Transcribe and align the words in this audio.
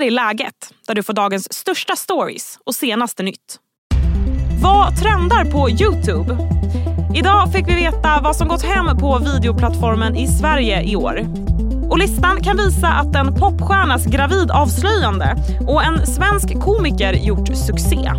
här 0.00 0.06
är 0.06 0.10
läget, 0.10 0.54
där 0.86 0.94
du 0.94 1.02
får 1.02 1.12
dagens 1.12 1.52
största 1.52 1.96
stories 1.96 2.58
och 2.66 2.74
senaste 2.74 3.22
nytt. 3.22 3.58
Vad 4.62 4.96
trendar 4.96 5.44
på 5.44 5.70
Youtube? 5.70 6.36
Idag 7.14 7.52
fick 7.52 7.68
vi 7.68 7.74
veta 7.74 8.20
vad 8.22 8.36
som 8.36 8.48
gått 8.48 8.62
hem 8.62 8.98
på 8.98 9.18
videoplattformen 9.18 10.16
i 10.16 10.28
Sverige 10.28 10.82
i 10.82 10.96
år. 10.96 11.26
Och 11.90 11.98
listan 11.98 12.42
kan 12.42 12.56
visa 12.56 12.88
att 12.88 13.16
en 13.16 13.34
popstjärnas 13.34 14.06
gravidavslöjande 14.06 15.36
och 15.68 15.84
en 15.84 16.06
svensk 16.06 16.60
komiker 16.60 17.12
gjort 17.12 17.48
succé. 17.56 18.10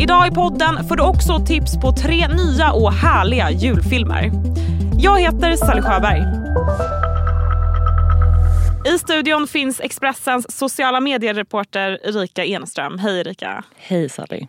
Idag 0.00 0.28
i 0.28 0.30
podden 0.30 0.88
får 0.88 0.96
du 0.96 1.02
också 1.02 1.38
tips 1.46 1.76
på 1.80 1.92
tre 1.92 2.28
nya 2.28 2.72
och 2.72 2.92
härliga 2.92 3.50
julfilmer. 3.50 4.30
Jag 4.98 5.20
heter 5.20 5.56
Sally 5.56 5.82
Sjöberg. 5.82 6.22
I 8.84 8.98
studion 8.98 9.46
finns 9.48 9.80
Expressens 9.80 10.58
sociala 10.58 11.00
mediereporter 11.00 11.98
Erika 12.02 12.44
Enström. 12.44 12.98
Hej 12.98 13.20
Erika. 13.20 13.64
Hej 13.76 14.08
Sally. 14.08 14.46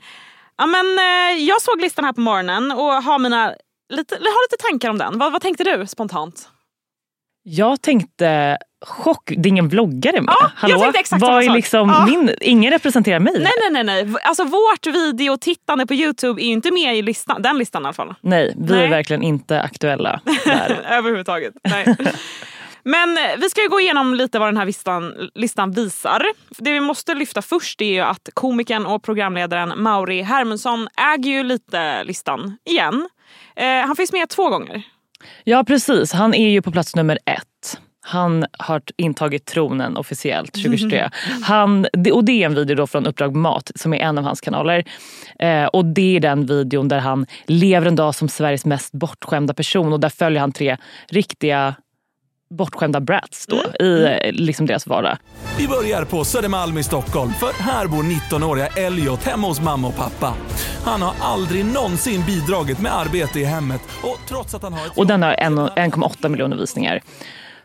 Ja, 0.57 0.65
men, 0.65 0.85
eh, 0.97 1.43
jag 1.43 1.61
såg 1.61 1.81
listan 1.81 2.05
här 2.05 2.13
på 2.13 2.21
morgonen 2.21 2.71
och 2.71 2.93
har, 3.03 3.19
mina, 3.19 3.53
lite, 3.93 4.15
har 4.15 4.51
lite 4.51 4.63
tankar 4.69 4.89
om 4.89 4.97
den. 4.97 5.17
Vad, 5.19 5.31
vad 5.31 5.41
tänkte 5.41 5.63
du 5.63 5.87
spontant? 5.87 6.49
Jag 7.45 7.81
tänkte 7.81 8.57
chock, 8.85 9.23
det 9.37 9.47
är 9.47 9.47
ingen 9.47 9.69
vloggare 9.69 10.21
med. 10.21 10.33
Ja, 10.39 10.51
Hallå? 10.55 10.73
jag 10.73 10.81
tänkte 10.81 10.99
exakt 10.99 11.21
Vad 11.21 11.43
är 11.43 11.49
liksom 11.49 11.89
Ja. 11.89 12.05
min, 12.05 12.35
ingen 12.41 12.71
representerar 12.71 13.19
mig. 13.19 13.33
Nej, 13.39 13.51
nej, 13.71 13.83
nej. 13.83 14.03
nej. 14.05 14.15
Alltså, 14.23 14.43
vårt 14.43 14.85
videotittande 14.87 15.85
på 15.87 15.93
Youtube 15.93 16.41
är 16.41 16.45
ju 16.45 16.51
inte 16.53 16.71
med 16.71 16.97
i 16.97 17.01
listan, 17.01 17.41
den 17.41 17.57
listan 17.57 17.81
i 17.81 17.85
alla 17.85 17.93
fall. 17.93 18.15
Nej, 18.21 18.53
vi 18.57 18.73
Nej. 18.73 18.85
är 18.85 18.89
verkligen 18.89 19.23
inte 19.23 19.61
aktuella 19.61 20.21
där. 20.45 20.81
Överhuvudtaget. 20.89 21.53
Nej. 21.63 21.95
Men 22.85 23.17
eh, 23.17 23.23
vi 23.37 23.49
ska 23.49 23.61
ju 23.61 23.69
gå 23.69 23.79
igenom 23.79 24.13
lite 24.13 24.39
vad 24.39 24.47
den 24.47 24.57
här 24.57 24.65
listan, 24.65 25.13
listan 25.35 25.71
visar. 25.71 26.23
Det 26.57 26.71
vi 26.73 26.79
måste 26.79 27.13
lyfta 27.13 27.41
först 27.41 27.81
är 27.81 27.85
ju 27.93 27.99
att 27.99 28.29
komikern 28.33 28.85
och 28.85 29.03
programledaren 29.03 29.73
Mauri 29.83 30.21
Hermundsson 30.21 30.87
äger 31.13 31.31
ju 31.31 31.43
lite 31.43 32.03
listan 32.03 32.57
igen. 32.69 33.09
Eh, 33.55 33.65
han 33.87 33.95
finns 33.95 34.11
med 34.13 34.29
två 34.29 34.49
gånger. 34.49 34.81
Ja 35.43 35.63
precis, 35.63 36.13
han 36.13 36.33
är 36.33 36.49
ju 36.49 36.61
på 36.61 36.71
plats 36.71 36.95
nummer 36.95 37.19
ett. 37.25 37.79
Han 38.05 38.45
har 38.59 38.81
intagit 38.97 39.45
tronen 39.45 39.97
officiellt 39.97 40.53
2023. 40.53 41.09
Han, 41.43 41.87
det- 41.93 42.11
och 42.11 42.23
det 42.23 42.31
är 42.41 42.45
en 42.45 42.55
video 42.55 42.75
då 42.75 42.87
från 42.87 43.05
Uppdrag 43.05 43.35
Mat 43.35 43.71
som 43.75 43.93
är 43.93 43.97
en 43.97 44.17
av 44.17 44.23
hans 44.23 44.41
kanaler. 44.41 44.85
Eh, 45.39 45.65
och 45.65 45.85
det 45.85 46.15
är 46.15 46.19
den 46.19 46.45
videon 46.45 46.87
där 46.87 46.99
han 46.99 47.25
lever 47.47 47.87
en 47.87 47.95
dag 47.95 48.15
som 48.15 48.29
Sveriges 48.29 48.65
mest 48.65 48.93
bortskämda 48.93 49.53
person 49.53 49.93
och 49.93 49.99
där 49.99 50.09
följer 50.09 50.39
han 50.39 50.51
tre 50.51 50.77
riktiga 51.09 51.75
bortskämda 52.57 52.99
brats 52.99 53.47
då, 53.47 53.85
i 53.85 54.03
eh, 54.03 54.31
liksom 54.31 54.65
deras 54.65 54.87
vardag. 54.87 55.17
Vi 55.57 55.67
börjar 55.67 56.05
på 56.05 56.23
Södermalm 56.25 56.77
i 56.77 56.83
Stockholm, 56.83 57.31
för 57.33 57.63
här 57.63 57.87
bor 57.87 58.03
19-åriga 58.03 58.67
Elliot 58.67 59.23
hemma 59.23 59.47
hos 59.47 59.61
mamma 59.61 59.87
och 59.87 59.95
pappa. 59.95 60.33
Han 60.85 61.01
har 61.01 61.13
aldrig 61.21 61.65
någonsin 61.65 62.23
bidragit 62.27 62.79
med 62.79 62.95
arbete 62.97 63.39
i 63.39 63.43
hemmet 63.43 63.81
och 64.03 64.17
trots 64.27 64.55
att 64.55 64.63
han 64.63 64.73
har 64.73 64.85
ett 64.85 64.97
Och 64.97 65.07
den 65.07 65.23
har 65.23 65.33
en- 65.33 65.59
1,8 65.59 66.29
miljoner 66.29 66.57
visningar. 66.57 67.01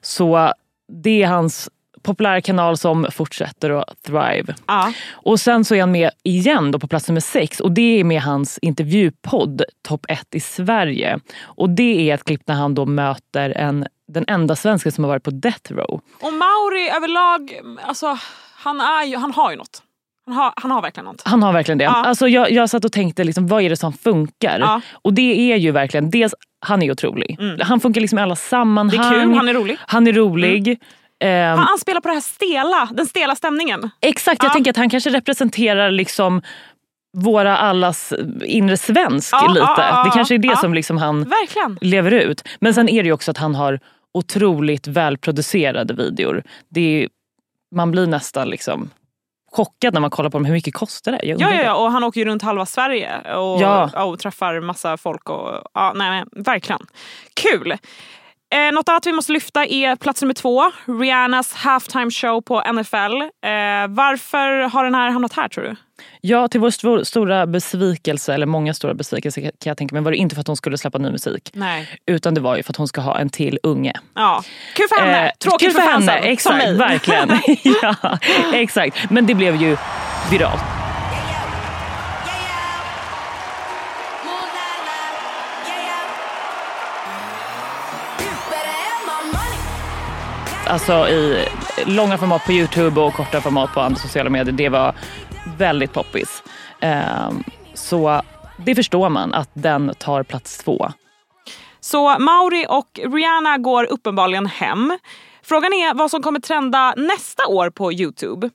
Så 0.00 0.52
det 1.02 1.22
är 1.22 1.26
hans 1.26 1.68
populära 2.08 2.40
kanal 2.40 2.76
som 2.76 3.06
fortsätter 3.10 3.70
att 3.70 4.02
thrive. 4.02 4.54
Ja. 4.66 4.92
Och 5.12 5.40
sen 5.40 5.64
så 5.64 5.74
är 5.74 5.80
han 5.80 5.92
med 5.92 6.10
igen 6.22 6.70
då 6.70 6.78
på 6.78 6.88
plats 6.88 7.08
nummer 7.08 7.20
sex 7.20 7.60
och 7.60 7.72
det 7.72 8.00
är 8.00 8.04
med 8.04 8.22
hans 8.22 8.58
intervjupodd 8.58 9.62
Topp 9.88 10.06
1 10.08 10.34
i 10.34 10.40
Sverige. 10.40 11.18
Och 11.42 11.70
det 11.70 12.10
är 12.10 12.14
ett 12.14 12.24
klipp 12.24 12.42
när 12.46 12.54
han 12.54 12.74
då 12.74 12.86
möter 12.86 13.50
en, 13.50 13.86
den 14.08 14.24
enda 14.28 14.56
svensken 14.56 14.92
som 14.92 15.04
har 15.04 15.08
varit 15.08 15.22
på 15.22 15.30
death 15.30 15.72
row. 15.72 16.00
Och 16.20 16.32
Mauri 16.32 16.90
överlag, 16.96 17.60
alltså, 17.82 18.18
han, 18.56 18.80
är 18.80 19.04
ju, 19.04 19.16
han 19.16 19.32
har 19.32 19.50
ju 19.50 19.56
något. 19.56 19.82
Han 20.26 20.36
har, 20.36 20.52
han 20.56 20.70
har 20.70 20.82
verkligen 20.82 21.04
något. 21.04 21.22
Han 21.24 21.42
har 21.42 21.52
verkligen 21.52 21.78
det. 21.78 21.84
Ja. 21.84 22.04
Alltså 22.06 22.28
jag, 22.28 22.50
jag 22.50 22.70
satt 22.70 22.84
och 22.84 22.92
tänkte, 22.92 23.24
liksom, 23.24 23.46
vad 23.46 23.62
är 23.62 23.70
det 23.70 23.76
som 23.76 23.92
funkar? 23.92 24.58
Ja. 24.60 24.80
Och 24.92 25.14
det 25.14 25.52
är 25.52 25.56
ju 25.56 25.70
verkligen, 25.70 26.10
dels 26.10 26.34
han 26.60 26.82
är 26.82 26.92
otrolig. 26.92 27.38
Han 27.60 27.80
funkar 27.80 28.00
liksom 28.00 28.18
i 28.18 28.22
alla 28.22 28.36
sammanhang. 28.36 28.98
Mm. 29.00 29.12
Det 29.12 29.16
är 29.16 29.24
kul, 29.24 29.34
han 29.34 29.48
är 29.48 29.54
rolig. 29.54 29.78
Han 29.80 30.06
är 30.06 30.12
rolig. 30.12 30.80
Ehm, 31.20 31.58
Han 31.58 31.68
anspelar 31.68 32.00
på 32.00 32.08
det 32.08 32.14
här 32.14 32.20
stela, 32.20 32.88
den 32.92 33.06
stela 33.06 33.36
stämningen. 33.36 33.90
Exakt, 34.00 34.42
jag 34.42 34.50
Ja. 34.50 34.54
tänker 34.54 34.70
att 34.70 34.76
han 34.76 34.90
kanske 34.90 35.10
representerar 35.10 35.90
liksom 35.90 36.42
våra 37.16 37.56
allas 37.58 38.12
inre 38.44 38.76
svensk 38.76 39.34
Ja, 39.34 39.48
lite. 39.48 39.66
ja, 39.78 40.04
det 40.04 40.10
kanske 40.10 40.34
är 40.34 40.38
det 40.38 40.56
som 40.56 40.74
liksom 40.74 40.98
han 40.98 41.24
Verkligen. 41.24 41.78
lever 41.80 42.10
ut. 42.10 42.48
Men 42.60 42.74
sen 42.74 42.88
är 42.88 43.02
det 43.02 43.06
ju 43.06 43.12
också 43.12 43.30
att 43.30 43.38
han 43.38 43.54
har 43.54 43.80
otroligt 44.14 44.86
välproducerade 44.86 45.94
videor. 45.94 46.42
Det 46.68 47.02
är, 47.04 47.08
man 47.74 47.90
blir 47.90 48.06
nästan 48.06 48.48
liksom 48.50 48.90
chockad 49.52 49.94
när 49.94 50.00
man 50.00 50.10
kollar 50.10 50.30
på 50.30 50.38
dem. 50.38 50.44
Hur 50.44 50.52
mycket 50.52 50.74
kostar 50.74 51.12
det? 51.12 51.20
Ja, 51.22 51.36
ja, 51.38 51.62
ja, 51.62 51.74
och 51.74 51.92
han 51.92 52.04
åker 52.04 52.20
ju 52.20 52.24
runt 52.26 52.42
halva 52.42 52.66
Sverige 52.66 53.34
och, 53.36 53.60
Ja. 53.60 54.04
och 54.04 54.18
träffar 54.18 54.60
massa 54.60 54.96
folk. 54.96 55.30
Och, 55.30 55.62
ja, 55.74 55.92
nej, 55.96 56.10
nej, 56.10 56.24
verkligen. 56.44 56.80
Kul! 57.34 57.74
Eh, 58.54 58.72
något 58.74 58.88
annat 58.88 59.06
vi 59.06 59.12
måste 59.12 59.32
lyfta 59.32 59.64
är 59.66 59.96
plats 59.96 60.22
nummer 60.22 60.34
två, 60.34 60.62
Rihannas 61.00 61.54
halftime 61.54 62.10
show 62.10 62.40
på 62.40 62.62
NFL. 62.72 62.96
Eh, 63.22 63.88
varför 63.88 64.68
har 64.68 64.84
den 64.84 64.94
här 64.94 65.10
hamnat 65.10 65.32
här 65.32 65.48
tror 65.48 65.64
du? 65.64 65.76
Ja, 66.20 66.48
till 66.48 66.60
vår 66.60 66.70
sto- 66.70 67.04
stora 67.04 67.46
besvikelse, 67.46 68.34
eller 68.34 68.46
många 68.46 68.74
stora 68.74 68.94
besvikelser 68.94 69.42
kan 69.42 69.50
jag 69.64 69.76
tänka 69.76 69.94
mig, 69.94 70.02
var 70.02 70.10
det 70.10 70.16
inte 70.16 70.34
för 70.34 70.40
att 70.40 70.46
hon 70.46 70.56
skulle 70.56 70.78
släppa 70.78 70.98
ny 70.98 71.10
musik. 71.10 71.50
Nej. 71.52 71.88
Utan 72.06 72.34
det 72.34 72.40
var 72.40 72.56
ju 72.56 72.62
för 72.62 72.72
att 72.72 72.76
hon 72.76 72.88
ska 72.88 73.00
ha 73.00 73.18
en 73.18 73.30
till 73.30 73.58
unge. 73.62 73.92
Ja. 74.14 74.42
Kul 74.74 74.86
för 74.88 75.00
henne, 75.00 75.26
Eh, 75.26 75.32
tråkigt 75.38 75.72
för, 75.72 75.80
för 75.80 75.88
fansen. 75.92 76.08
henne, 76.08 76.22
som 76.22 76.30
exakt, 76.32 76.56
mig. 76.56 76.76
verkligen. 76.76 77.28
ja, 78.02 78.18
exakt. 78.54 79.10
Men 79.10 79.26
det 79.26 79.34
blev 79.34 79.56
ju 79.62 79.76
viralt. 80.30 80.62
Alltså 90.68 91.08
i 91.08 91.46
långa 91.86 92.18
format 92.18 92.44
på 92.44 92.52
Youtube 92.52 93.00
och 93.00 93.14
korta 93.14 93.40
format 93.40 93.74
på 93.74 93.80
andra 93.80 93.98
sociala 93.98 94.30
medier. 94.30 94.52
Det 94.52 94.68
var 94.68 94.94
väldigt 95.58 95.92
poppis. 95.92 96.42
Ehm, 96.80 97.44
så 97.74 98.22
det 98.66 98.74
förstår 98.74 99.08
man 99.08 99.34
att 99.34 99.50
den 99.52 99.94
tar 99.98 100.22
plats 100.22 100.58
två. 100.58 100.92
Så 101.80 102.18
Mauri 102.18 102.66
och 102.68 103.00
Rihanna 103.14 103.58
går 103.58 103.84
uppenbarligen 103.84 104.46
hem. 104.46 104.98
Frågan 105.42 105.72
är 105.72 105.94
vad 105.94 106.10
som 106.10 106.22
kommer 106.22 106.40
trenda 106.40 106.94
nästa 106.96 107.46
år 107.46 107.70
på 107.70 107.92
Youtube. 107.92 108.50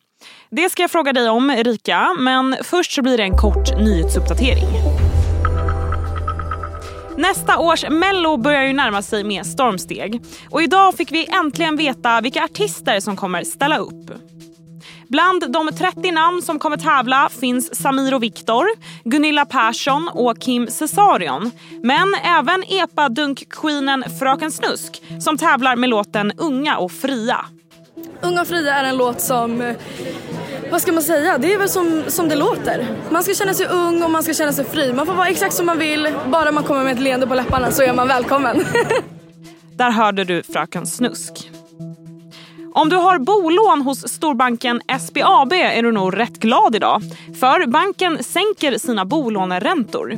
Det 0.50 0.70
ska 0.70 0.84
jag 0.84 0.92
fråga 0.92 1.14
dig 1.14 1.30
om 1.30 1.50
Erika, 1.50 2.16
men 2.20 2.56
först 2.64 2.92
så 2.92 3.02
blir 3.02 3.18
det 3.18 3.24
en 3.24 3.38
kort 3.38 3.78
nyhetsuppdatering. 3.80 5.03
Nästa 7.18 7.60
års 7.60 7.86
Mello 7.90 8.38
börjar 8.38 8.64
ju 8.64 8.74
närma 8.74 9.02
sig 9.02 9.24
med 9.24 9.46
stormsteg. 9.46 10.22
Och 10.50 10.62
idag 10.62 10.96
fick 10.96 11.12
vi 11.12 11.28
äntligen 11.28 11.78
veta 11.78 12.22
vilka 12.22 12.44
artister 12.44 13.00
som 13.00 13.16
kommer 13.16 13.44
ställa 13.44 13.78
upp. 13.78 14.12
Bland 15.08 15.52
de 15.52 15.70
30 15.78 16.12
namn 16.12 16.42
som 16.42 16.60
kommer 16.60 16.78
tävla 16.78 17.30
finns 17.30 17.76
Samir 17.82 18.14
och 18.14 18.24
Viktor, 18.24 18.66
Gunilla 19.04 19.46
Persson 19.46 20.10
och 20.14 20.40
Kim 20.42 20.68
Cesarion. 20.68 21.52
Men 21.84 22.14
även 22.24 22.64
epa-dunk-queenen 22.64 24.04
Fröken 24.20 24.52
Snusk 24.52 25.02
som 25.20 25.38
tävlar 25.38 25.76
med 25.76 25.90
låten 25.90 26.32
Unga 26.38 26.78
och 26.78 26.92
fria. 26.92 27.46
Unga 28.22 28.42
och 28.42 28.48
fria 28.48 28.76
är 28.76 28.84
en 28.84 28.98
låt 28.98 29.22
som, 29.22 29.62
eh, 29.62 29.76
vad 30.74 30.82
ska 30.82 30.92
man 30.92 31.04
säga, 31.04 31.38
det 31.38 31.54
är 31.54 31.58
väl 31.58 31.70
som, 31.70 32.04
som 32.08 32.30
det 32.30 32.36
låter. 32.36 32.88
Man 33.10 33.24
ska 33.24 33.34
känna 33.34 33.54
sig 33.54 33.68
ung 33.68 34.04
och 34.04 34.12
man 34.12 34.24
ska 34.24 34.34
känna 34.34 34.54
sig 34.54 34.66
fri. 34.66 34.94
Man 34.94 35.06
får 35.06 35.14
vara 35.14 35.28
exakt 35.28 35.54
som 35.54 35.66
man 35.66 35.80
vill, 35.80 36.14
bara 36.32 36.52
man 36.52 36.64
kommer 36.64 36.84
med 36.84 36.94
ett 36.94 37.00
leende 37.00 37.28
på 37.28 37.36
läpparna 37.36 37.72
så 37.72 37.84
är 37.84 37.94
man 37.94 38.08
välkommen. 38.08 38.66
Där 39.76 39.92
hörde 39.92 40.24
du 40.24 40.44
Fröken 40.44 40.88
Snusk. 40.88 41.50
Om 42.74 42.90
du 42.90 42.96
har 42.96 43.20
bolån 43.20 43.82
hos 43.82 44.08
storbanken 44.08 44.82
SBAB 45.00 45.54
är 45.54 45.84
du 45.84 45.92
nog 45.92 46.18
rätt 46.18 46.40
glad 46.40 46.76
idag. 46.76 47.02
För 47.40 47.68
banken 47.68 48.24
sänker 48.24 48.78
sina 48.78 49.06
bolåneräntor. 49.06 50.18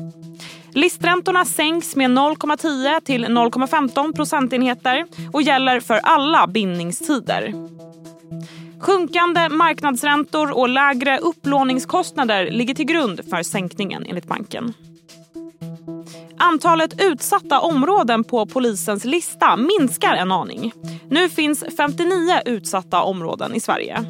Listräntorna 0.74 1.46
sänks 1.46 1.96
med 1.96 2.12
0,10 2.12 3.02
till 3.02 3.26
0,15 3.26 4.16
procentenheter 4.16 5.06
och 5.34 5.42
gäller 5.42 5.80
för 5.80 6.00
alla 6.04 6.48
bindningstider. 6.48 7.54
Sjunkande 8.86 9.50
marknadsräntor 9.50 10.58
och 10.58 10.70
lägre 10.70 11.18
upplåningskostnader 11.18 12.52
ligger 12.52 12.74
till 12.74 12.86
grund 12.86 13.22
för 13.30 13.44
sänkningen 13.44 14.06
enligt 14.10 14.28
banken. 14.28 14.74
Antalet 16.38 17.02
utsatta 17.02 17.60
områden 17.60 18.24
på 18.24 18.46
polisens 18.46 19.06
lista 19.06 19.58
minskar 19.58 20.14
en 20.14 20.32
aning. 20.32 20.74
Nu 21.10 21.30
finns 21.30 21.64
59 21.78 22.40
utsatta 22.46 23.02
områden 23.02 23.56
i 23.56 23.60
Sverige. 23.60 24.06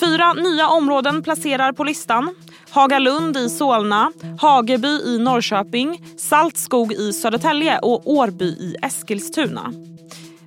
Fyra 0.00 0.32
nya 0.32 0.68
områden 0.68 1.22
placerar 1.22 1.72
på 1.72 1.84
listan. 1.84 2.34
Hagalund 2.70 3.36
i 3.36 3.48
Solna, 3.48 4.12
Hageby 4.40 5.00
i 5.06 5.18
Norrköping, 5.18 6.04
Saltskog 6.16 6.92
i 6.92 7.12
Södertälje 7.12 7.78
och 7.78 8.10
Årby 8.10 8.44
i 8.44 8.76
Eskilstuna. 8.82 9.72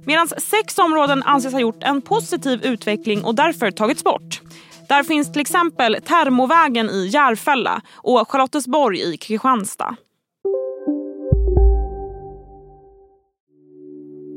Medan 0.05 0.27
sex 0.27 0.77
områden 0.79 1.23
anses 1.23 1.53
ha 1.53 1.59
gjort 1.59 1.83
en 1.83 2.01
positiv 2.01 2.65
utveckling 2.65 3.23
och 3.23 3.35
därför 3.35 3.71
tagits 3.71 4.03
bort. 4.03 4.41
Där 4.89 5.03
finns 5.03 5.31
till 5.31 5.41
exempel 5.41 5.97
Termovägen 6.05 6.89
i 6.89 7.07
Järfälla 7.07 7.81
och 7.93 8.31
Charlottesborg 8.31 8.99
i 8.99 9.17
Kristianstad. 9.17 9.95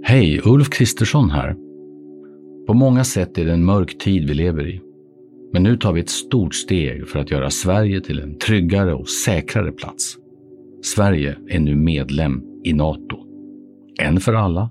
Hej, 0.03 0.41
Ulf 0.45 0.71
Kristersson 0.71 1.31
här. 1.31 1.57
På 2.67 2.75
många 2.75 3.05
sätt 3.05 3.39
är 3.39 3.45
det 3.45 3.53
en 3.53 3.65
mörk 3.65 3.99
tid 3.99 4.29
vi 4.29 4.35
lever 4.35 4.69
i. 4.69 4.81
Men 5.53 5.63
nu 5.63 5.77
tar 5.77 5.93
vi 5.93 6.01
ett 6.01 6.11
stort 6.11 6.55
steg 6.55 7.09
för 7.09 7.19
att 7.19 7.31
göra 7.31 7.51
Sverige 7.51 8.01
till 8.01 8.21
en 8.21 8.39
tryggare 8.39 8.95
och 8.95 9.09
säkrare 9.09 9.73
plats. 9.73 10.17
Sverige 10.83 11.37
är 11.49 11.61
nu 11.61 11.77
medlem 11.77 12.43
i 12.65 12.73
Nato. 12.73 13.19
En 13.99 14.21
för 14.21 14.35
alla, 14.35 14.71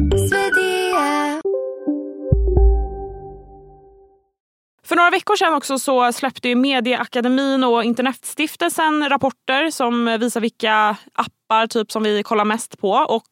För 4.91 4.95
några 4.95 5.09
veckor 5.09 5.35
sedan 5.35 5.53
också 5.53 5.79
så 5.79 6.13
släppte 6.13 6.49
ju 6.49 6.55
Medieakademin 6.55 7.63
och 7.63 7.83
Internetstiftelsen 7.83 9.09
rapporter 9.09 9.71
som 9.71 10.17
visar 10.19 10.41
vilka 10.41 10.97
appar 11.13 11.67
typ 11.67 11.91
som 11.91 12.03
vi 12.03 12.23
kollar 12.23 12.45
mest 12.45 12.79
på. 12.79 12.91
Och 12.91 13.29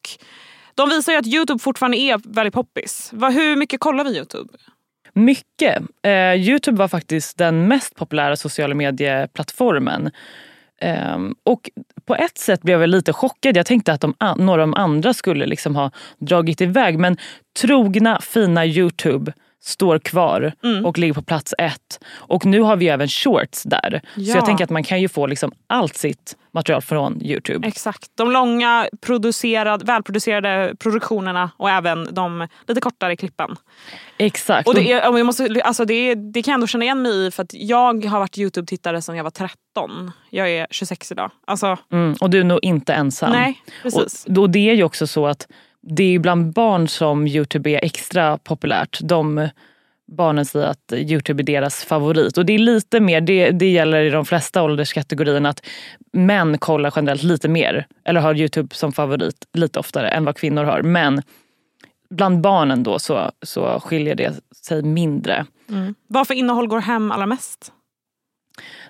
de 0.74 0.88
visar 0.88 1.12
ju 1.12 1.18
att 1.18 1.26
Youtube 1.26 1.58
fortfarande 1.58 1.98
är 1.98 2.20
väldigt 2.24 2.54
poppis. 2.54 3.12
Hur 3.12 3.56
mycket 3.56 3.80
kollar 3.80 4.04
vi 4.04 4.16
Youtube? 4.16 4.48
Mycket. 5.12 5.82
Eh, 6.02 6.34
Youtube 6.34 6.78
var 6.78 6.88
faktiskt 6.88 7.38
den 7.38 7.68
mest 7.68 7.96
populära 7.96 8.36
sociala 8.36 8.74
medieplattformen. 8.74 10.10
Eh, 10.80 11.18
och 11.44 11.70
på 12.06 12.14
ett 12.14 12.38
sätt 12.38 12.62
blev 12.62 12.80
jag 12.80 12.90
lite 12.90 13.12
chockad. 13.12 13.56
Jag 13.56 13.66
tänkte 13.66 13.92
att 13.92 14.00
de, 14.00 14.14
några 14.36 14.62
av 14.62 14.68
de 14.68 14.74
andra 14.74 15.14
skulle 15.14 15.46
liksom 15.46 15.76
ha 15.76 15.90
dragit 16.18 16.60
iväg. 16.60 16.98
Men 16.98 17.16
trogna, 17.60 18.20
fina 18.20 18.66
Youtube 18.66 19.32
står 19.62 19.98
kvar 19.98 20.52
mm. 20.62 20.86
och 20.86 20.98
ligger 20.98 21.14
på 21.14 21.22
plats 21.22 21.54
ett. 21.58 22.04
Och 22.14 22.46
nu 22.46 22.60
har 22.60 22.76
vi 22.76 22.88
även 22.88 23.08
shorts 23.08 23.62
där. 23.62 24.02
Ja. 24.14 24.32
Så 24.32 24.38
jag 24.38 24.46
tänker 24.46 24.64
att 24.64 24.70
man 24.70 24.82
kan 24.82 25.00
ju 25.00 25.08
få 25.08 25.26
liksom 25.26 25.52
allt 25.66 25.96
sitt 25.96 26.36
material 26.52 26.82
från 26.82 27.22
Youtube. 27.22 27.68
Exakt. 27.68 28.10
De 28.14 28.32
långa, 28.32 28.88
producerad, 29.00 29.86
välproducerade 29.86 30.74
produktionerna 30.78 31.50
och 31.56 31.70
även 31.70 32.08
de 32.14 32.48
lite 32.66 32.80
kortare 32.80 33.16
klippen. 33.16 33.56
Exakt. 34.18 34.68
Och 34.68 34.74
det, 34.74 34.92
är, 34.92 35.24
måste, 35.24 35.62
alltså 35.64 35.84
det, 35.84 36.14
det 36.14 36.42
kan 36.42 36.52
jag 36.52 36.56
ändå 36.56 36.66
känna 36.66 36.84
igen 36.84 37.02
mig 37.02 37.26
i 37.26 37.30
för 37.30 37.42
att 37.42 37.54
jag 37.54 38.04
har 38.04 38.18
varit 38.18 38.38
Youtube-tittare 38.38 39.02
sedan 39.02 39.16
jag 39.16 39.24
var 39.24 39.30
13. 39.30 40.12
Jag 40.30 40.50
är 40.50 40.66
26 40.70 41.12
idag. 41.12 41.30
Alltså... 41.46 41.78
Mm, 41.92 42.14
och 42.20 42.30
du 42.30 42.40
är 42.40 42.44
nog 42.44 42.58
inte 42.62 42.94
ensam. 42.94 43.32
Nej, 43.32 43.62
precis. 43.82 44.26
Och, 44.26 44.38
och 44.38 44.50
det 44.50 44.70
är 44.70 44.74
ju 44.74 44.84
också 44.84 45.06
så 45.06 45.26
att 45.26 45.46
det 45.82 46.14
är 46.14 46.18
bland 46.18 46.52
barn 46.52 46.88
som 46.88 47.26
Youtube 47.26 47.70
är 47.70 47.84
extra 47.84 48.38
populärt. 48.38 48.98
De 49.02 49.48
barnen 50.16 50.44
säger 50.44 50.66
att 50.66 50.92
Youtube 50.92 51.42
är 51.42 51.44
deras 51.44 51.84
favorit. 51.84 52.38
Och 52.38 52.46
det 52.46 52.52
är 52.52 52.58
lite 52.58 53.00
mer, 53.00 53.20
det, 53.20 53.50
det 53.50 53.70
gäller 53.70 54.02
i 54.02 54.10
de 54.10 54.24
flesta 54.24 54.62
ålderskategorierna 54.62 55.48
att 55.48 55.66
män 56.12 56.58
kollar 56.58 56.92
generellt 56.96 57.22
lite 57.22 57.48
mer. 57.48 57.86
Eller 58.04 58.20
har 58.20 58.34
Youtube 58.34 58.74
som 58.74 58.92
favorit 58.92 59.46
lite 59.52 59.78
oftare 59.78 60.08
än 60.08 60.24
vad 60.24 60.36
kvinnor 60.36 60.64
har. 60.64 60.82
Men 60.82 61.22
bland 62.10 62.40
barnen 62.40 62.82
då 62.82 62.98
så, 62.98 63.30
så 63.42 63.80
skiljer 63.80 64.14
det 64.14 64.34
sig 64.66 64.82
mindre. 64.82 65.46
Mm. 65.68 65.94
Vad 66.06 66.26
för 66.26 66.34
innehåll 66.34 66.66
går 66.66 66.80
hem 66.80 67.12
allra 67.12 67.26
mest? 67.26 67.72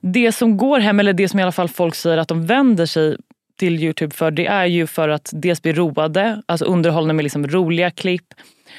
Det 0.01 0.33
som 0.33 0.57
går 0.57 0.79
hem, 0.79 1.01
eller 1.01 1.13
det 1.13 1.29
som 1.29 1.41
i 1.41 1.43
alla 1.43 1.53
fall 1.53 1.69
folk 1.69 1.95
säger 1.95 2.19
att 2.19 2.29
de 2.29 2.47
vänder 2.47 2.87
sig 2.87 3.17
till 3.61 3.83
Youtube 3.85 4.15
för 4.15 4.31
det 4.31 4.47
är 4.47 4.67
ju 4.67 4.87
för 4.87 5.09
att 5.09 5.31
dels 5.33 5.63
bli 5.63 5.73
roade, 5.73 6.43
alltså 6.47 6.65
underhållna 6.65 7.13
med 7.13 7.23
liksom 7.23 7.47
roliga 7.47 7.91
klipp. 7.91 8.35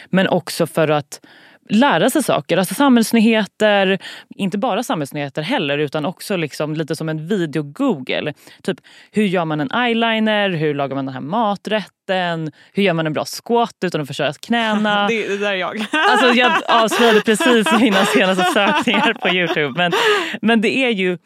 Men 0.10 0.28
också 0.28 0.68
för 0.68 0.88
att 0.88 1.20
lära 1.70 2.10
sig 2.10 2.24
saker. 2.24 2.58
Alltså 2.58 2.74
samhällsnyheter, 2.74 4.00
inte 4.36 4.58
bara 4.58 4.84
samhällsnyheter 4.84 5.42
heller 5.42 5.78
utan 5.78 6.06
också 6.06 6.36
liksom 6.36 6.74
lite 6.74 6.96
som 6.96 7.10
en 7.10 7.28
video-google. 7.28 8.34
Typ 8.64 8.78
hur 9.12 9.24
gör 9.24 9.46
man 9.46 9.60
en 9.60 9.72
eyeliner, 9.72 10.50
hur 10.50 10.74
lagar 10.74 10.96
man 10.96 11.06
den 11.06 11.14
här 11.14 11.22
maträtten, 11.22 12.52
hur 12.74 12.84
gör 12.84 12.94
man 12.94 13.08
en 13.08 13.14
bra 13.14 13.26
squat 13.26 13.76
utan 13.86 14.02
att 14.02 14.08
förstöra 14.08 14.34
knäna. 14.34 15.08
det, 15.10 15.28
det 15.28 15.38
där 15.38 15.52
är 15.52 15.56
jag. 15.56 15.78
alltså 16.10 16.28
jag 16.28 16.52
avslöjade 16.68 17.22
precis 17.22 17.68
mina 17.80 18.06
senaste 18.06 18.44
sökningar 18.44 19.14
på 19.14 19.30
Youtube. 19.30 19.74
Men, 19.78 19.92
men 20.42 20.62
det 20.62 20.78
är 20.78 20.90
ju, 20.90 21.18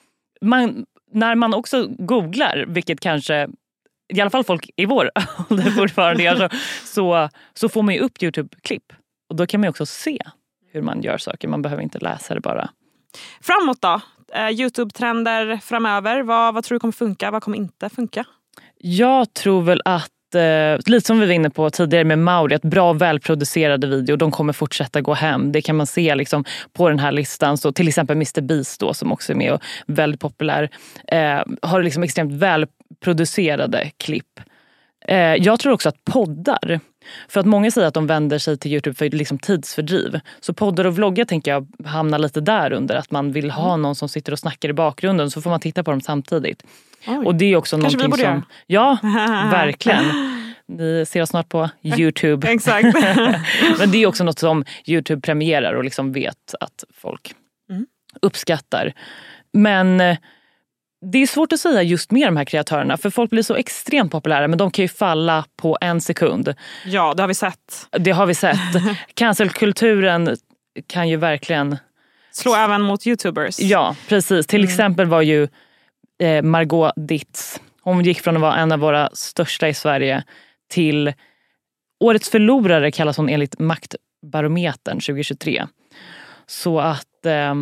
man, 0.41 0.85
när 1.11 1.35
man 1.35 1.53
också 1.53 1.87
googlar, 1.87 2.65
vilket 2.67 2.99
kanske 2.99 3.47
i 4.13 4.21
alla 4.21 4.29
fall 4.29 4.43
folk 4.43 4.69
i 4.75 4.85
vår 4.85 5.11
ålder 5.49 5.71
fortfarande 5.71 6.23
gör, 6.23 6.35
så, 6.35 6.49
så, 6.83 7.29
så 7.53 7.69
får 7.69 7.83
man 7.83 7.93
ju 7.93 7.99
upp 7.99 8.23
Youtube-klipp. 8.23 8.93
Och 9.29 9.35
då 9.35 9.47
kan 9.47 9.61
man 9.61 9.69
också 9.69 9.85
se 9.85 10.19
hur 10.71 10.81
man 10.81 11.01
gör 11.01 11.17
saker. 11.17 11.47
Man 11.47 11.61
behöver 11.61 11.83
inte 11.83 11.99
läsa 11.99 12.33
det 12.33 12.41
bara. 12.41 12.69
Framåt 13.41 13.81
då? 13.81 14.01
Eh, 14.33 14.49
Youtube-trender 14.49 15.57
framöver. 15.57 16.23
Vad, 16.23 16.53
vad 16.53 16.63
tror 16.63 16.75
du 16.75 16.79
kommer 16.79 16.91
funka? 16.91 17.31
Vad 17.31 17.43
kommer 17.43 17.57
inte 17.57 17.89
funka? 17.89 18.25
Jag 18.77 19.33
tror 19.33 19.61
väl 19.61 19.81
att 19.85 20.11
eh, 20.35 20.79
lite 20.85 21.07
som 21.07 21.19
vi 21.19 21.25
var 21.25 21.33
inne 21.33 21.49
på 21.49 21.69
tidigare 21.69 22.03
med 22.03 22.19
Mauri, 22.19 22.55
att 22.55 22.61
bra 22.61 22.93
välproducerade 22.93 23.87
videor 23.87 24.17
de 24.17 24.31
kommer 24.31 24.53
fortsätta 24.53 25.01
gå 25.01 25.13
hem. 25.13 25.51
Det 25.51 25.61
kan 25.61 25.75
man 25.75 25.87
se 25.87 26.15
liksom 26.15 26.45
på 26.73 26.89
den 26.89 26.99
här 26.99 27.11
listan. 27.11 27.57
Så 27.57 27.71
till 27.71 27.87
exempel 27.87 28.15
Mr 28.15 28.41
Beast 28.41 28.79
då, 28.79 28.93
som 28.93 29.11
också 29.11 29.31
är 29.31 29.35
med 29.35 29.53
och 29.53 29.61
väldigt 29.87 30.21
populär, 30.21 30.69
eh, 31.07 31.41
har 31.61 31.83
liksom 31.83 32.03
extremt 32.03 32.33
välproducerade 32.33 33.91
klipp. 33.97 34.39
Eh, 35.07 35.17
jag 35.17 35.59
tror 35.59 35.73
också 35.73 35.89
att 35.89 36.03
poddar, 36.03 36.79
för 37.27 37.39
att 37.39 37.45
många 37.45 37.71
säger 37.71 37.87
att 37.87 37.93
de 37.93 38.07
vänder 38.07 38.37
sig 38.37 38.57
till 38.57 38.71
Youtube 38.71 38.95
för 38.95 39.09
liksom 39.09 39.39
tidsfördriv. 39.39 40.19
Så 40.39 40.53
poddar 40.53 40.85
och 40.85 40.95
vloggar 40.95 41.25
tänker 41.25 41.51
jag 41.51 41.67
hamnar 41.85 42.19
lite 42.19 42.41
där 42.41 42.73
under. 42.73 42.95
Att 42.95 43.11
man 43.11 43.31
vill 43.31 43.51
ha 43.51 43.69
mm. 43.69 43.81
någon 43.81 43.95
som 43.95 44.09
sitter 44.09 44.31
och 44.31 44.39
snackar 44.39 44.69
i 44.69 44.73
bakgrunden 44.73 45.31
så 45.31 45.41
får 45.41 45.49
man 45.49 45.59
titta 45.59 45.83
på 45.83 45.91
dem 45.91 46.01
samtidigt. 46.01 46.63
Oj. 47.07 47.25
Och 47.25 47.35
det 47.35 47.45
är 47.45 47.55
också 47.55 47.79
Kanske 47.79 47.97
någonting 47.97 48.17
vi 48.17 48.23
borde 48.23 48.41
som... 48.41 48.45
Göra. 48.67 48.99
Ja, 49.03 49.49
verkligen. 49.51 50.05
Ni 50.67 51.05
ser 51.07 51.21
oss 51.21 51.29
snart 51.29 51.49
på 51.49 51.69
Youtube. 51.81 52.47
Exakt. 52.51 52.83
Men 53.79 53.91
det 53.91 53.97
är 53.97 54.07
också 54.07 54.23
något 54.23 54.39
som 54.39 54.65
Youtube 54.85 55.21
premierar 55.21 55.73
och 55.73 55.83
liksom 55.83 56.11
vet 56.11 56.55
att 56.59 56.83
folk 56.93 57.33
mm. 57.69 57.85
uppskattar. 58.21 58.93
Men 59.53 60.01
eh, 60.01 60.17
det 61.11 61.17
är 61.17 61.27
svårt 61.27 61.53
att 61.53 61.59
säga 61.59 61.83
just 61.83 62.11
med 62.11 62.27
de 62.27 62.37
här 62.37 62.45
kreatörerna 62.45 62.97
för 62.97 63.09
folk 63.09 63.29
blir 63.29 63.43
så 63.43 63.55
extremt 63.55 64.11
populära 64.11 64.47
men 64.47 64.57
de 64.57 64.71
kan 64.71 64.83
ju 64.83 64.89
falla 64.89 65.45
på 65.55 65.77
en 65.81 66.01
sekund. 66.01 66.53
Ja, 66.85 67.13
det 67.13 67.23
har 67.23 67.27
vi 67.27 67.33
sett. 67.33 67.87
Det 67.91 68.11
har 68.11 68.25
vi 68.25 68.35
sett. 68.35 68.59
Cancelkulturen 69.13 70.37
kan 70.87 71.09
ju 71.09 71.17
verkligen... 71.17 71.77
Slå 72.31 72.55
även 72.55 72.81
mot 72.81 73.07
youtubers. 73.07 73.59
Ja, 73.59 73.95
precis. 74.07 74.47
Till 74.47 74.59
mm. 74.59 74.69
exempel 74.69 75.07
var 75.07 75.21
ju 75.21 75.47
eh, 76.19 76.41
Margot 76.41 76.93
Ditz, 76.95 77.61
hon 77.81 78.03
gick 78.03 78.21
från 78.21 78.35
att 78.35 78.41
vara 78.41 78.55
en 78.55 78.71
av 78.71 78.79
våra 78.79 79.09
största 79.13 79.67
i 79.67 79.73
Sverige 79.73 80.23
till 80.69 81.13
Årets 81.99 82.29
förlorare 82.29 82.91
kallas 82.91 83.17
hon 83.17 83.29
enligt 83.29 83.59
Maktbarometern 83.59 84.99
2023. 84.99 85.67
Så 86.47 86.79
att 86.79 87.25
eh, 87.25 87.53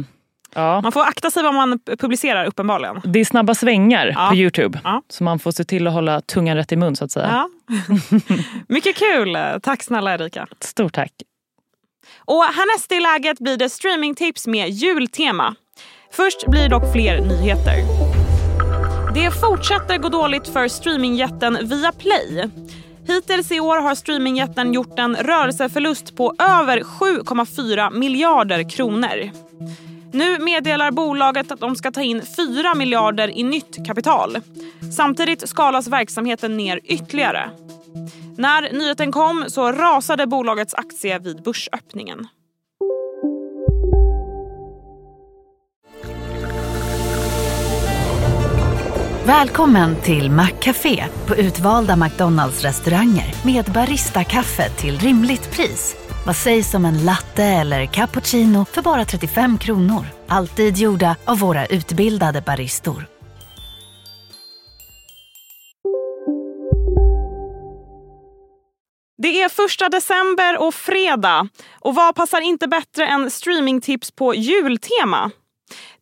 Ja. 0.55 0.81
Man 0.81 0.91
får 0.91 1.01
akta 1.01 1.31
sig 1.31 1.43
vad 1.43 1.53
man 1.53 1.79
publicerar 1.99 2.45
uppenbarligen. 2.45 3.01
Det 3.03 3.19
är 3.19 3.25
snabba 3.25 3.55
svängar 3.55 4.11
ja. 4.15 4.27
på 4.29 4.35
Youtube. 4.35 4.79
Ja. 4.83 5.01
Så 5.09 5.23
man 5.23 5.39
får 5.39 5.51
se 5.51 5.63
till 5.63 5.87
att 5.87 5.93
hålla 5.93 6.21
tungan 6.21 6.57
rätt 6.57 6.71
i 6.71 6.75
mun 6.75 6.95
så 6.95 7.05
att 7.05 7.11
säga. 7.11 7.27
Ja. 7.27 7.49
Mycket 8.67 8.95
kul! 8.95 9.37
Tack 9.61 9.83
snälla 9.83 10.13
Erika. 10.13 10.47
Stort 10.59 10.93
tack. 10.93 11.11
Och 12.17 12.43
härnäst 12.43 12.91
i 12.91 12.99
läget 12.99 13.39
blir 13.39 13.57
det 13.57 13.69
streamingtips 13.69 14.47
med 14.47 14.69
jultema. 14.69 15.55
Först 16.11 16.47
blir 16.47 16.61
det 16.61 16.69
dock 16.69 16.91
fler 16.93 17.21
nyheter. 17.21 18.02
Det 19.13 19.31
fortsätter 19.31 19.97
gå 19.97 20.09
dåligt 20.09 20.47
för 20.47 20.67
streamingjätten 20.67 21.57
Viaplay. 21.67 22.49
Hittills 23.07 23.51
i 23.51 23.59
år 23.59 23.81
har 23.81 23.95
streamingjätten 23.95 24.73
gjort 24.73 24.99
en 24.99 25.15
rörelseförlust 25.15 26.15
på 26.15 26.35
över 26.39 26.79
7,4 26.79 27.91
miljarder 27.91 28.69
kronor. 28.69 29.31
Nu 30.11 30.39
meddelar 30.39 30.91
bolaget 30.91 31.51
att 31.51 31.59
de 31.59 31.75
ska 31.75 31.91
ta 31.91 32.01
in 32.01 32.21
4 32.37 32.75
miljarder 32.75 33.37
i 33.37 33.43
nytt 33.43 33.87
kapital. 33.87 34.37
Samtidigt 34.95 35.49
skalas 35.49 35.87
verksamheten 35.87 36.57
ner 36.57 36.79
ytterligare. 36.83 37.49
När 38.37 38.73
nyheten 38.73 39.11
kom 39.11 39.45
så 39.47 39.71
rasade 39.71 40.27
bolagets 40.27 40.73
aktie 40.73 41.19
vid 41.19 41.43
börsöppningen. 41.43 42.27
Välkommen 49.25 50.01
till 50.01 50.31
Maccafé 50.31 51.05
på 51.27 51.35
utvalda 51.35 51.95
McDonalds 51.95 52.63
restauranger 52.63 53.35
med 53.45 53.65
Baristakaffe 53.65 54.69
till 54.69 54.99
rimligt 54.99 55.51
pris. 55.51 55.95
Vad 56.25 56.35
sägs 56.35 56.73
om 56.73 56.85
en 56.85 57.05
latte 57.05 57.43
eller 57.43 57.85
cappuccino 57.85 58.65
för 58.65 58.81
bara 58.81 59.05
35 59.05 59.57
kronor? 59.57 60.05
Alltid 60.27 60.77
gjorda 60.77 61.15
av 61.25 61.39
våra 61.39 61.65
utbildade 61.65 62.41
baristor. 62.41 63.05
Det 69.17 69.41
är 69.41 69.49
första 69.49 69.89
december 69.89 70.57
och 70.57 70.73
fredag. 70.73 71.47
Och 71.79 71.95
vad 71.95 72.15
passar 72.15 72.41
inte 72.41 72.67
bättre 72.67 73.07
än 73.07 73.31
streamingtips 73.31 74.11
på 74.11 74.35
jultema? 74.35 75.31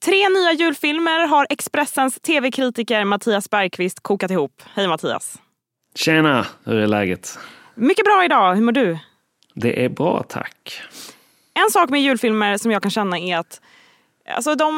Tre 0.05 0.29
nya 0.29 0.51
julfilmer 0.53 1.27
har 1.27 1.47
Expressens 1.49 2.19
tv-kritiker 2.19 3.03
Mattias 3.03 3.49
Bergqvist 3.49 3.99
kokat 3.99 4.31
ihop. 4.31 4.61
Hej 4.73 4.87
Mattias! 4.87 5.37
Tjena! 5.95 6.45
Hur 6.63 6.75
är 6.75 6.87
läget? 6.87 7.39
Mycket 7.75 8.05
bra 8.05 8.25
idag. 8.25 8.55
Hur 8.55 8.61
mår 8.61 8.71
du? 8.71 8.97
Det 9.53 9.85
är 9.85 9.89
bra, 9.89 10.23
tack. 10.29 10.81
En 11.53 11.69
sak 11.71 11.89
med 11.89 12.01
julfilmer 12.01 12.57
som 12.57 12.71
jag 12.71 12.81
kan 12.81 12.91
känna 12.91 13.19
är 13.19 13.37
att 13.37 13.61
alltså, 14.35 14.55
de 14.55 14.73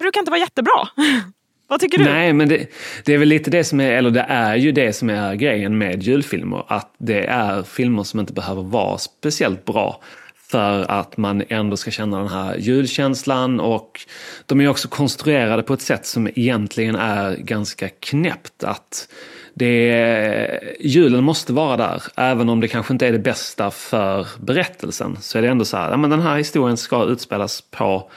brukar 0.00 0.20
inte 0.20 0.30
vara 0.30 0.40
jättebra. 0.40 0.88
Vad 1.66 1.80
tycker 1.80 1.98
du? 1.98 2.04
Nej, 2.04 2.32
men 2.32 2.48
det, 2.48 2.66
det, 3.04 3.14
är 3.14 3.18
väl 3.18 3.28
lite 3.28 3.50
det 3.50 3.64
som 3.64 3.80
är, 3.80 3.92
eller 3.92 4.10
det 4.10 4.26
är 4.28 4.56
ju 4.56 4.72
det 4.72 4.92
som 4.92 5.10
är 5.10 5.34
grejen 5.34 5.78
med 5.78 6.02
julfilmer. 6.02 6.64
Att 6.68 6.94
det 6.98 7.24
är 7.24 7.62
filmer 7.62 8.02
som 8.02 8.20
inte 8.20 8.32
behöver 8.32 8.62
vara 8.62 8.98
speciellt 8.98 9.64
bra 9.64 10.00
för 10.48 10.90
att 10.90 11.16
man 11.16 11.42
ändå 11.48 11.76
ska 11.76 11.90
känna 11.90 12.18
den 12.18 12.28
här 12.28 12.56
julkänslan 12.56 13.60
och 13.60 14.00
de 14.46 14.60
är 14.60 14.68
också 14.68 14.88
konstruerade 14.88 15.62
på 15.62 15.74
ett 15.74 15.82
sätt 15.82 16.06
som 16.06 16.28
egentligen 16.34 16.96
är 16.96 17.36
ganska 17.36 17.88
knäppt. 17.88 18.64
Att 18.64 19.08
det, 19.54 20.60
julen 20.80 21.24
måste 21.24 21.52
vara 21.52 21.76
där, 21.76 22.02
även 22.16 22.48
om 22.48 22.60
det 22.60 22.68
kanske 22.68 22.92
inte 22.92 23.06
är 23.06 23.12
det 23.12 23.18
bästa 23.18 23.70
för 23.70 24.26
berättelsen. 24.40 25.16
Så 25.20 25.38
är 25.38 25.42
det 25.42 25.48
ändå 25.48 25.64
så 25.64 25.76
här, 25.76 25.90
ja, 25.90 25.96
men 25.96 26.10
den 26.10 26.20
här 26.20 26.36
historien 26.36 26.76
ska 26.76 27.04
utspelas 27.04 27.60
på, 27.60 28.10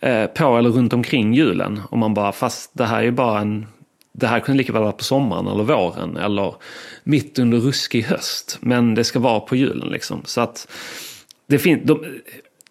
eh, 0.00 0.26
på 0.26 0.58
eller 0.58 0.70
runt 0.70 0.92
omkring 0.92 1.34
julen. 1.34 1.80
Och 1.90 1.98
man 1.98 2.14
bara, 2.14 2.32
fast 2.32 2.70
det 2.74 2.84
här 2.84 2.98
är 2.98 3.02
ju 3.02 3.10
bara 3.10 3.40
en 3.40 3.66
det 4.12 4.26
här 4.26 4.40
kunde 4.40 4.58
lika 4.58 4.72
väl 4.72 4.82
vara 4.82 4.92
på 4.92 5.04
sommaren 5.04 5.46
eller 5.46 5.64
våren 5.64 6.16
eller 6.16 6.54
mitt 7.04 7.38
under 7.38 7.58
ruskig 7.58 8.02
höst. 8.02 8.58
Men 8.60 8.94
det 8.94 9.04
ska 9.04 9.18
vara 9.18 9.40
på 9.40 9.56
julen 9.56 9.88
liksom. 9.88 10.22
Så 10.24 10.40
att 10.40 10.68
det 11.50 11.58
fin- 11.58 11.82
de, 11.84 12.04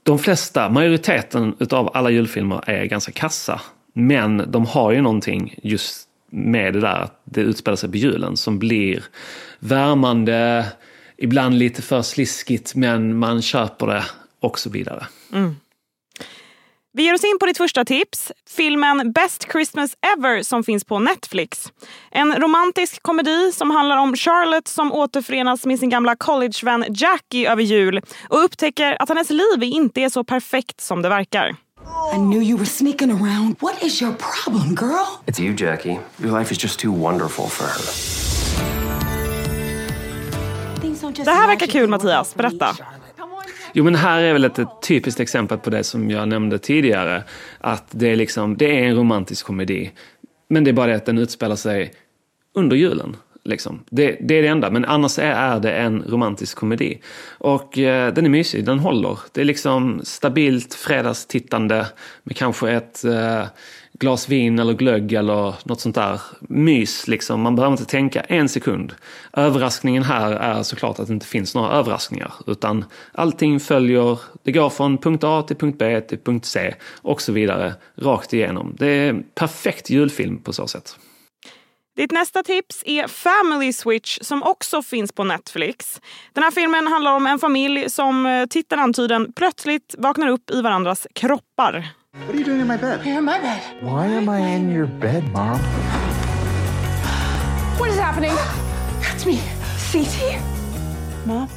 de 0.04 0.20
flesta, 0.20 0.70
majoriteten 0.70 1.56
av 1.72 1.92
alla 1.94 2.10
julfilmer 2.10 2.70
är 2.70 2.86
ganska 2.86 3.12
kassa. 3.12 3.62
Men 3.94 4.52
de 4.52 4.66
har 4.66 4.92
ju 4.92 5.02
någonting 5.02 5.56
just 5.64 6.08
med 6.32 6.74
det 6.74 6.80
där 6.80 6.96
att 6.96 7.22
det 7.24 7.42
utspelar 7.42 7.76
sig 7.76 7.92
på 7.92 7.98
julen 7.98 8.38
som 8.38 8.60
blir 8.60 9.04
värmande, 9.60 10.66
ibland 11.18 11.58
lite 11.58 11.82
för 11.82 12.02
sliskigt 12.02 12.76
men 12.76 13.18
man 13.18 13.42
köper 13.42 13.88
det 13.88 14.04
och 14.40 14.60
så 14.60 14.70
vidare. 14.70 15.08
Mm. 15.34 15.56
Vi 16.94 17.04
ger 17.04 17.14
oss 17.14 17.24
in 17.24 17.40
på 17.40 17.46
ditt 17.46 17.58
första 17.58 17.86
tips. 17.86 18.32
Filmen 18.50 19.12
Best 19.12 19.48
Christmas 19.52 19.92
Ever 20.18 20.44
som 20.44 20.64
finns 20.64 20.86
på 20.86 21.00
Netflix. 21.00 21.74
En 22.12 22.36
romantisk 22.36 23.04
komedi 23.04 23.52
som 23.52 23.72
handlar 23.72 23.98
om 23.98 24.16
Charlotte 24.16 24.68
som 24.68 24.92
återförenas 24.94 25.66
med 25.66 25.80
sin 25.80 25.90
gamla 25.90 26.16
collegevän 26.16 26.86
Jackie 26.90 27.52
över 27.52 27.64
jul 27.64 28.02
och 28.30 28.44
upptäcker 28.44 28.98
att 29.00 29.10
hennes 29.10 29.30
liv 29.30 29.64
inte 29.64 30.02
är 30.02 30.10
så 30.10 30.24
perfekt 30.24 30.82
som 30.82 31.02
det 31.02 31.10
verkar. 31.10 31.56
I 32.14 32.16
knew 32.16 32.44
you 32.44 32.58
were 32.58 32.66
sneaking 32.66 33.12
around. 33.12 33.56
What 33.60 33.84
is 33.84 34.02
your 34.02 34.14
problem, 34.14 34.76
girl? 34.76 35.06
It's 35.26 35.42
you, 35.42 35.56
Jackie. 35.56 36.00
Your 36.24 36.40
life 36.40 36.52
is 36.52 36.64
just 36.64 36.80
too 36.80 36.92
wonderful 36.92 37.48
for 37.50 37.66
her. 37.66 38.10
Det 41.26 41.32
här 41.32 41.48
verkar 41.48 41.68
kul, 41.68 41.90
Mattias. 41.90 42.36
Berätta. 42.36 42.76
Jo 43.74 43.84
men 43.84 43.96
här 43.96 44.22
är 44.22 44.34
väl 44.34 44.46
ett, 44.46 44.60
ett 44.60 44.82
typiskt 44.88 45.20
exempel 45.20 45.58
på 45.58 45.70
det 45.70 45.84
som 45.84 46.10
jag 46.10 46.28
nämnde 46.28 46.60
tidigare. 46.60 47.24
Att 47.58 47.86
det 47.92 48.08
är, 48.08 48.16
liksom, 48.16 48.58
det 48.58 48.80
är 48.80 48.84
en 48.84 48.96
romantisk 48.96 49.46
komedi. 49.46 49.92
Men 50.48 50.64
det 50.64 50.72
är 50.72 50.74
bara 50.74 50.88
det 50.88 50.96
att 50.96 51.06
den 51.06 51.18
utspelar 51.18 51.56
sig 51.56 51.94
under 52.54 52.76
julen. 52.76 53.16
Liksom. 53.44 53.84
Det, 53.90 54.18
det, 54.22 54.36
är 54.36 54.42
det 54.42 54.48
enda, 54.48 54.72
men 54.72 54.86
annars 54.86 55.20
är, 55.20 55.32
är 55.32 55.60
det 55.60 55.72
en 55.72 56.04
romantisk 56.08 56.58
komedi. 56.58 57.02
Och 57.38 57.78
eh, 57.78 58.14
den 58.14 58.26
är 58.26 58.30
mysig, 58.30 58.66
den 58.66 58.80
håller. 58.80 59.20
Det 59.32 59.42
är 59.42 59.46
liksom 59.46 60.02
stabilt 60.04 60.74
fredagstittande 60.74 61.86
med 62.24 62.36
kanske 62.38 62.72
ett 62.72 63.06
eh, 63.06 63.44
glas 64.00 64.30
vin 64.30 64.60
eller 64.60 64.74
glögg 64.74 65.14
eller 65.14 65.56
något 65.64 65.82
sånt 65.82 65.96
där. 65.96 66.22
Mys 66.40 67.08
liksom, 67.08 67.42
man 67.42 67.56
behöver 67.56 67.74
inte 67.74 67.86
tänka 67.86 68.22
en 68.22 68.50
sekund. 68.50 68.94
Överraskningen 69.34 70.04
här 70.04 70.32
är 70.32 70.64
såklart 70.64 71.00
att 71.00 71.08
det 71.08 71.14
inte 71.14 71.26
finns 71.26 71.56
några 71.56 71.72
överraskningar. 71.72 72.34
Utan 72.48 72.86
allting 73.12 73.60
följer, 73.60 74.20
det 74.44 74.52
går 74.52 74.70
från 74.70 74.98
punkt 74.98 75.24
A 75.24 75.44
till 75.48 75.58
punkt 75.58 75.78
B 75.80 76.02
till 76.02 76.20
punkt 76.20 76.46
C 76.46 76.76
och 77.02 77.22
så 77.22 77.32
vidare 77.32 77.74
rakt 77.96 78.34
igenom. 78.34 78.76
Det 78.80 78.88
är 78.88 79.10
en 79.10 79.24
perfekt 79.36 79.90
julfilm 79.90 80.44
på 80.44 80.54
så 80.54 80.68
sätt. 80.68 80.96
Ditt 81.96 82.12
nästa 82.12 82.44
tips 82.44 82.84
är 82.86 83.08
Family 83.08 83.74
Switch 83.74 84.18
som 84.22 84.44
också 84.44 84.82
finns 84.82 85.12
på 85.12 85.24
Netflix. 85.24 86.02
Den 86.34 86.44
här 86.44 86.52
filmen 86.52 86.88
handlar 86.88 87.16
om 87.16 87.28
en 87.28 87.40
familj 87.40 87.90
som 87.90 88.26
eh, 88.26 88.46
titeln 88.46 88.82
antyder 88.82 89.28
plötsligt 89.36 89.96
vaknar 89.98 90.28
upp 90.28 90.52
i 90.52 90.62
varandras 90.62 91.08
kroppar. 91.14 91.88
What 92.26 92.36
are 92.36 92.40
you 92.40 92.46
doing 92.46 92.62
in 92.62 92.68
my 92.68 92.78
bed? 92.78 93.06
You're 93.06 93.18
in 93.18 93.24
my 93.26 93.40
bed. 93.40 93.62
Why 93.82 94.06
am 94.08 94.30
I 94.30 94.40
in 94.40 94.72
your 94.72 94.88
bed, 94.88 95.24
Mom? 95.32 95.60
What 97.80 97.90
is 97.90 98.00
happening? 98.00 98.36
That's 99.02 99.26
me. 99.26 99.40
CT? 99.92 100.42
Mom? 101.26 101.48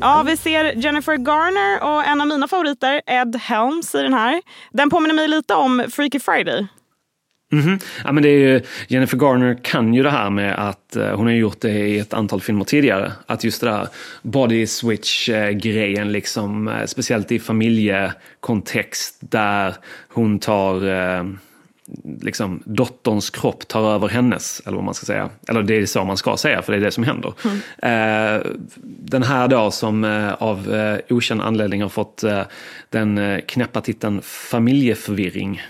Ja, 0.00 0.22
vi 0.22 0.36
ser 0.36 0.72
Jennifer 0.76 1.16
Garner 1.16 1.82
och 1.82 2.04
en 2.06 2.20
av 2.20 2.26
mina 2.26 2.48
favoriter, 2.48 3.02
Ed 3.06 3.36
Helms, 3.36 3.94
i 3.94 4.02
den 4.02 4.14
här. 4.14 4.42
Den 4.70 4.90
påminner 4.90 5.14
mig 5.14 5.28
lite 5.28 5.54
om 5.54 5.84
Freaky 5.90 6.20
Friday. 6.20 6.66
Mm 7.52 7.64
-hmm. 7.64 7.84
ja, 8.04 8.12
men 8.12 8.22
det 8.22 8.28
är 8.28 8.38
ju, 8.38 8.60
Jennifer 8.88 9.16
Garner 9.16 9.58
kan 9.62 9.94
ju 9.94 10.02
det 10.02 10.10
här 10.10 10.30
med 10.30 10.68
att 10.68 10.96
uh, 10.96 11.14
hon 11.14 11.26
har 11.26 11.32
gjort 11.32 11.60
det 11.60 11.70
i 11.70 11.98
ett 11.98 12.14
antal 12.14 12.40
filmer 12.40 12.64
tidigare. 12.64 13.12
Att 13.26 13.44
just 13.44 13.60
det 13.60 13.66
där 13.66 13.88
body 14.22 14.66
switch-grejen, 14.66 16.12
liksom, 16.12 16.68
uh, 16.68 16.84
speciellt 16.86 17.32
i 17.32 17.38
familjekontext 17.38 19.16
där 19.20 19.74
hon 20.08 20.38
tar 20.38 20.84
uh, 20.84 21.24
liksom 22.20 22.62
dotterns 22.64 23.30
kropp 23.30 23.68
tar 23.68 23.94
över 23.94 24.08
hennes, 24.08 24.62
eller 24.66 24.76
vad 24.76 24.84
man 24.84 24.94
ska 24.94 25.06
säga. 25.06 25.30
Eller 25.48 25.62
det 25.62 25.74
är 25.74 25.86
så 25.86 26.04
man 26.04 26.16
ska 26.16 26.36
säga, 26.36 26.62
för 26.62 26.72
det 26.72 26.78
är 26.78 26.84
det 26.84 26.90
som 26.90 27.04
händer. 27.04 27.32
Mm. 27.44 28.58
den 28.84 29.22
här 29.22 29.48
då 29.48 29.70
som 29.70 30.04
av 30.38 30.74
okänd 31.08 31.42
anledning 31.42 31.82
har 31.82 31.88
fått 31.88 32.24
den 32.90 33.40
knäppa 33.46 33.80
titeln 33.80 34.22
Familjeförvirring 34.22 35.62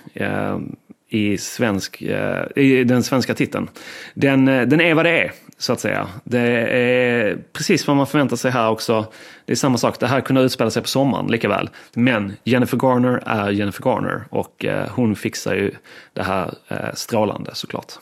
i, 1.08 1.38
svensk, 1.38 2.02
eh, 2.02 2.44
i 2.56 2.84
den 2.84 3.02
svenska 3.02 3.34
titeln. 3.34 3.70
Den, 4.14 4.48
eh, 4.48 4.66
den 4.66 4.80
är 4.80 4.94
vad 4.94 5.04
det 5.04 5.20
är, 5.20 5.32
så 5.58 5.72
att 5.72 5.80
säga. 5.80 6.08
Det 6.24 6.40
är 6.40 7.38
precis 7.52 7.86
vad 7.86 7.96
man 7.96 8.06
förväntar 8.06 8.36
sig 8.36 8.50
här 8.50 8.70
också. 8.70 9.06
Det 9.44 9.52
är 9.52 9.56
samma 9.56 9.78
sak, 9.78 10.00
det 10.00 10.06
här 10.06 10.20
kunde 10.20 10.42
utspela 10.42 10.70
sig 10.70 10.82
på 10.82 10.88
sommaren 10.88 11.26
lika 11.26 11.48
väl. 11.48 11.70
Men 11.94 12.36
Jennifer 12.44 12.76
Garner 12.76 13.22
är 13.26 13.50
Jennifer 13.50 13.84
Garner 13.84 14.24
och 14.30 14.64
eh, 14.64 14.88
hon 14.90 15.16
fixar 15.16 15.54
ju 15.54 15.70
det 16.12 16.22
här 16.22 16.54
strålande 16.94 17.50
såklart. 17.54 17.92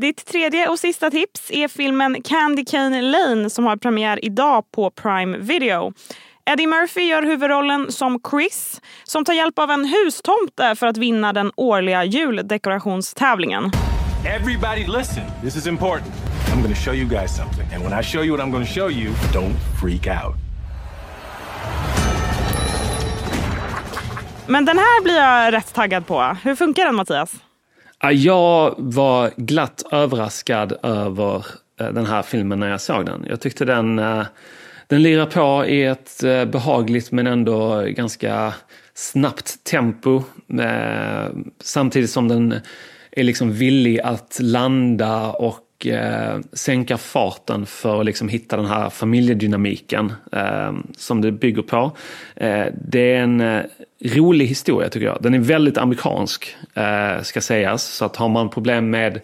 Ditt 0.00 0.26
tredje 0.26 0.68
och 0.68 0.78
sista 0.78 1.10
tips 1.10 1.50
är 1.50 1.68
filmen 1.68 2.22
Candy 2.22 2.64
Cane 2.64 3.02
Lane 3.02 3.50
som 3.50 3.64
har 3.64 3.76
premiär 3.76 4.24
idag 4.24 4.70
på 4.70 4.90
Prime 4.90 5.38
Video. 5.38 5.92
Eddie 6.50 6.66
Murphy 6.66 7.00
gör 7.00 7.22
huvudrollen 7.22 7.92
som 7.92 8.20
Chris 8.30 8.80
som 9.04 9.24
tar 9.24 9.32
hjälp 9.32 9.58
av 9.58 9.70
en 9.70 9.84
hustomte 9.84 10.74
för 10.76 10.86
att 10.86 10.96
vinna 10.96 11.32
den 11.32 11.52
årliga 11.56 12.04
juldekorationstävlingen. 12.04 13.70
Everybody 14.26 14.98
listen, 14.98 15.22
this 15.42 15.56
is 15.56 15.66
important. 15.66 16.12
I'm 16.52 16.62
gonna 16.62 16.74
show 16.74 16.94
you 16.94 17.08
guys 17.08 17.36
something 17.36 17.74
and 17.74 17.84
when 17.84 18.00
I 18.00 18.02
show 18.02 18.24
you 18.24 18.36
what 18.36 18.46
I'm 18.46 18.52
gonna 18.52 18.66
show 18.66 18.90
you, 18.90 19.12
don't 19.32 19.54
freak 19.80 20.24
out. 20.24 20.34
Men 24.46 24.64
den 24.64 24.78
här 24.78 25.02
blir 25.02 25.16
jag 25.16 25.52
rätt 25.52 25.74
taggad 25.74 26.06
på. 26.06 26.36
Hur 26.42 26.54
funkar 26.54 26.84
den 26.84 26.94
Mattias? 26.94 27.32
Jag 28.12 28.74
var 28.78 29.30
glatt 29.36 29.82
överraskad 29.90 30.72
över 30.82 31.46
eh, 31.80 31.88
den 31.88 32.06
här 32.06 32.22
filmen 32.22 32.60
när 32.60 32.68
jag 32.68 32.80
såg 32.80 33.06
den. 33.06 33.26
Jag 33.28 33.40
tyckte 33.40 33.64
den 33.64 33.98
eh, 33.98 34.22
den 34.88 35.02
lirar 35.02 35.26
på 35.26 35.66
i 35.66 35.84
ett 35.84 36.22
eh, 36.22 36.44
behagligt 36.44 37.12
men 37.12 37.26
ändå 37.26 37.82
ganska 37.88 38.54
snabbt 38.94 39.64
tempo. 39.64 40.22
Eh, 40.60 41.28
samtidigt 41.60 42.10
som 42.10 42.28
den 42.28 42.54
är 43.10 43.24
liksom 43.24 43.52
villig 43.52 44.00
att 44.00 44.38
landa 44.40 45.30
och 45.30 45.65
och 45.76 45.86
eh, 45.86 46.40
sänka 46.52 46.96
farten 46.96 47.66
för 47.66 48.00
att 48.00 48.06
liksom 48.06 48.28
hitta 48.28 48.56
den 48.56 48.66
här 48.66 48.90
familjedynamiken 48.90 50.12
eh, 50.32 50.72
som 50.96 51.20
det 51.20 51.32
bygger 51.32 51.62
på. 51.62 51.92
Eh, 52.36 52.66
det 52.88 53.12
är 53.12 53.22
en 53.22 53.40
eh, 53.40 53.62
rolig 54.04 54.46
historia 54.46 54.88
tycker 54.88 55.06
jag. 55.06 55.18
Den 55.20 55.34
är 55.34 55.38
väldigt 55.38 55.78
amerikansk 55.78 56.56
eh, 56.74 57.22
ska 57.22 57.40
sägas. 57.40 57.82
Så 57.82 58.04
att 58.04 58.16
har 58.16 58.28
man 58.28 58.48
problem 58.48 58.90
med 58.90 59.20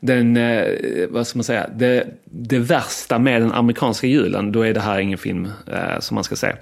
den, 0.00 0.36
eh, 0.36 0.64
vad 1.08 1.26
ska 1.26 1.38
man 1.38 1.44
säga, 1.44 1.70
det, 1.74 2.06
det 2.24 2.58
värsta 2.58 3.18
med 3.18 3.42
den 3.42 3.52
amerikanska 3.52 4.06
julen, 4.06 4.52
då 4.52 4.62
är 4.62 4.74
det 4.74 4.80
här 4.80 4.98
ingen 4.98 5.18
film 5.18 5.48
eh, 5.72 6.00
som 6.00 6.14
man 6.14 6.24
ska 6.24 6.36
se. 6.36 6.52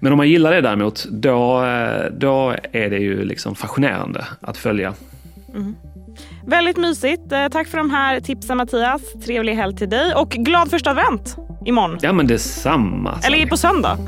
Men 0.00 0.12
om 0.12 0.16
man 0.16 0.28
gillar 0.28 0.52
det 0.52 0.60
däremot, 0.60 1.04
då, 1.04 1.64
eh, 1.64 2.10
då 2.18 2.54
är 2.72 2.90
det 2.90 2.98
ju 2.98 3.24
liksom 3.24 3.54
fascinerande 3.54 4.24
att 4.40 4.56
följa. 4.56 4.94
Mm. 5.54 5.74
Väldigt 6.48 6.76
mysigt. 6.76 7.32
Eh, 7.32 7.48
tack 7.48 7.68
för 7.68 7.78
de 7.78 7.90
här 7.90 8.20
tipsen 8.20 8.56
Mattias. 8.56 9.02
Trevlig 9.24 9.54
helg 9.54 9.76
till 9.76 9.90
dig 9.90 10.14
och 10.14 10.30
glad 10.30 10.70
första 10.70 10.90
advent 10.90 11.36
imorgon. 11.66 11.98
Ja 12.02 12.12
men 12.12 12.26
detsamma. 12.26 13.18
Eller 13.24 13.46
på 13.46 13.56
söndag. 13.56 13.98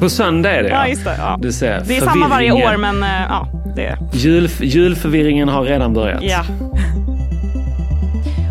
På 0.00 0.10
söndag 0.10 0.52
är 0.52 0.62
det 0.62 0.68
ja. 0.68 0.88
Just 0.88 1.04
det, 1.04 1.16
ja. 1.18 1.38
Du 1.42 1.52
ser, 1.52 1.82
det 1.86 1.96
är 1.96 2.00
samma 2.00 2.28
varje 2.28 2.52
år 2.52 2.76
men 2.76 3.02
eh, 3.02 3.08
ja, 3.28 3.48
det 3.76 3.98
Jul, 4.12 4.48
julförvirringen 4.60 5.48
har 5.48 5.62
redan 5.62 5.94
börjat. 5.94 6.22
Ja. 6.22 6.40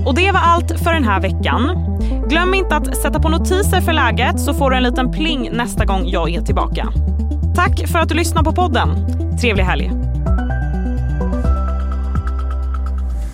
Och 0.06 0.16
det 0.16 0.32
var 0.32 0.40
allt 0.40 0.80
för 0.84 0.94
den 0.94 1.04
här 1.04 1.22
veckan. 1.22 1.78
Glöm 2.30 2.54
inte 2.54 2.76
att 2.76 2.98
sätta 2.98 3.20
på 3.20 3.30
notiser 3.30 3.82
för 3.82 3.94
läget 3.94 4.40
så 4.40 4.54
får 4.54 4.72
du 4.72 4.78
en 4.78 4.84
liten 4.84 5.12
pling 5.12 5.50
nästa 5.54 5.86
gång 5.86 6.08
jag 6.08 6.36
är 6.36 6.42
tillbaka. 6.42 6.88
Tack 7.56 7.88
för 7.88 8.00
att 8.00 8.10
du 8.10 8.16
lyssnar 8.16 8.44
på 8.44 8.52
podden. 8.52 8.90
Trevlig 9.42 9.64
helg. 9.64 9.92